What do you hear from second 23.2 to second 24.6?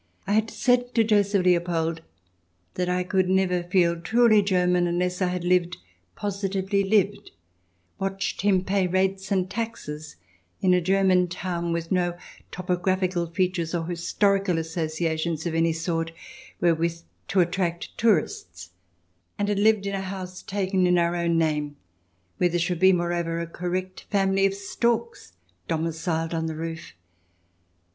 a correct family of